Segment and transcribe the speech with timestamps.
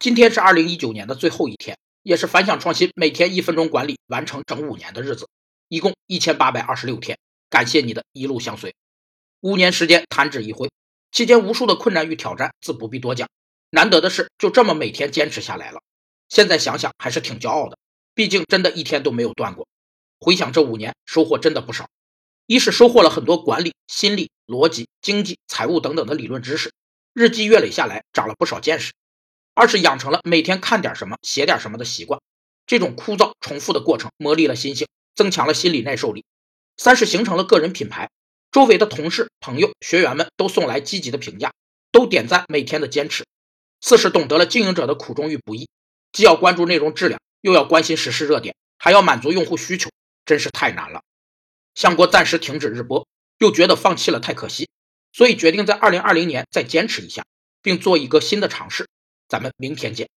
[0.00, 5.28] 今天是二零一九年的最后一天，也是反响创新每天一分钟管理完成整五年的日子，
[5.68, 7.18] 一共一千八百二十六天。
[7.50, 8.74] 感谢你的一路相随。
[9.40, 10.70] 五年时间弹指一挥，
[11.12, 13.28] 期间无数的困难与挑战自不必多讲。
[13.68, 15.82] 难得的是，就这么每天坚持下来了。
[16.30, 17.76] 现在想想还是挺骄傲的，
[18.14, 19.68] 毕竟真的一天都没有断过。
[20.18, 21.90] 回想这五年，收获真的不少。
[22.46, 26.72] 一是收获了很多管理、心理、逻辑、经济、财务等等的理论知识，
[27.12, 28.92] 日积月累下来，长了不少见识；
[29.60, 32.18] 二是养成了每天看点什么、写点什么的习惯，
[32.66, 36.22] 这种枯燥重复的过程磨砺了心性，增强了心理耐受力；
[36.78, 38.08] 三是形成了个人品牌，
[38.50, 41.52] 周围的同事、朋友、学员们都送来积极的评价，
[41.92, 43.24] 都点赞每天的坚持；
[43.82, 45.68] 四是懂得了经营者的苦衷与不易，
[46.10, 49.90] 既要关注内容质量，又要关心时事热点，还要满足用户需求，
[50.24, 51.02] 真是太难了。
[51.74, 54.70] 相国暂时停止日播，又觉得放弃了太可惜，
[55.12, 57.26] 所以决定在二零二零年再坚持一下，
[57.60, 58.88] 并做一个新的尝试。
[59.30, 60.10] 咱们明天见。